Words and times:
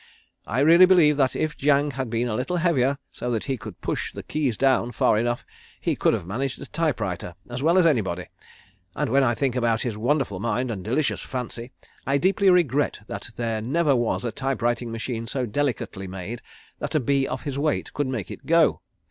I 0.47 0.61
really 0.61 0.87
believe 0.87 1.15
that 1.17 1.35
if 1.35 1.55
Jang 1.55 1.91
had 1.91 2.09
been 2.09 2.27
a 2.27 2.33
little 2.33 2.57
heavier 2.57 2.97
so 3.11 3.29
that 3.29 3.43
he 3.45 3.55
could 3.55 3.81
push 3.81 4.11
the 4.11 4.23
keys 4.23 4.57
down 4.57 4.93
far 4.93 5.15
enough 5.15 5.45
he 5.79 5.95
could 5.95 6.15
have 6.15 6.25
managed 6.25 6.59
a 6.59 6.65
typewriter 6.65 7.35
as 7.51 7.61
well 7.61 7.77
as 7.77 7.85
anybody, 7.85 8.25
and 8.95 9.11
when 9.11 9.23
I 9.23 9.35
think 9.35 9.55
about 9.55 9.83
his 9.83 9.95
wonderful 9.99 10.39
mind 10.39 10.71
and 10.71 10.83
delicious 10.83 11.21
fancy 11.21 11.71
I 12.07 12.17
deeply 12.17 12.49
regret 12.49 13.01
that 13.05 13.29
there 13.35 13.61
never 13.61 13.95
was 13.95 14.25
a 14.25 14.31
typewriting 14.31 14.91
machine 14.91 15.27
so 15.27 15.45
delicately 15.45 16.07
made 16.07 16.41
that 16.79 16.95
a 16.95 16.99
bee 16.99 17.27
of 17.27 17.43
his 17.43 17.59
weight 17.59 17.93
could 17.93 18.07
make 18.07 18.31
it 18.31 18.47
go. 18.47 18.81